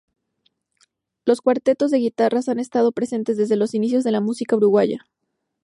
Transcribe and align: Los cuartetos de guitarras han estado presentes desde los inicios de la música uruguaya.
Los 1.27 1.41
cuartetos 1.41 1.91
de 1.91 1.99
guitarras 1.99 2.49
han 2.49 2.57
estado 2.57 2.91
presentes 2.91 3.37
desde 3.37 3.55
los 3.55 3.75
inicios 3.75 4.03
de 4.03 4.11
la 4.11 4.19
música 4.19 4.55
uruguaya. 4.55 5.05